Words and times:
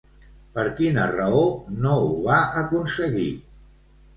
Per 0.55 0.63
quina 0.79 1.03
raó 1.11 1.43
no 1.83 1.93
ho 2.07 2.09
va 2.25 2.41
aconseguir? 2.63 3.29